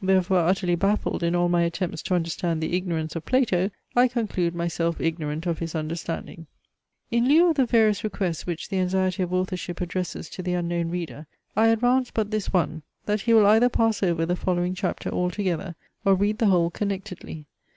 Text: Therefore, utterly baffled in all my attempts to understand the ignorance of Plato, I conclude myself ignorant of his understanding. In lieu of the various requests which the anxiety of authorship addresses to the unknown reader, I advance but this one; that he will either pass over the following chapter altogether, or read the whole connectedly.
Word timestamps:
Therefore, 0.00 0.38
utterly 0.38 0.76
baffled 0.76 1.24
in 1.24 1.34
all 1.34 1.48
my 1.48 1.62
attempts 1.62 2.00
to 2.02 2.14
understand 2.14 2.62
the 2.62 2.76
ignorance 2.76 3.16
of 3.16 3.24
Plato, 3.24 3.72
I 3.96 4.06
conclude 4.06 4.54
myself 4.54 5.00
ignorant 5.00 5.46
of 5.46 5.58
his 5.58 5.74
understanding. 5.74 6.46
In 7.10 7.26
lieu 7.26 7.50
of 7.50 7.56
the 7.56 7.66
various 7.66 8.04
requests 8.04 8.46
which 8.46 8.68
the 8.68 8.78
anxiety 8.78 9.24
of 9.24 9.32
authorship 9.34 9.80
addresses 9.80 10.30
to 10.30 10.44
the 10.44 10.54
unknown 10.54 10.90
reader, 10.90 11.26
I 11.56 11.70
advance 11.70 12.12
but 12.12 12.30
this 12.30 12.52
one; 12.52 12.84
that 13.06 13.22
he 13.22 13.34
will 13.34 13.46
either 13.48 13.68
pass 13.68 14.00
over 14.00 14.24
the 14.24 14.36
following 14.36 14.74
chapter 14.76 15.10
altogether, 15.10 15.74
or 16.04 16.14
read 16.14 16.38
the 16.38 16.46
whole 16.46 16.70
connectedly. 16.70 17.46